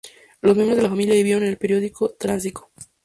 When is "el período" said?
1.49-1.91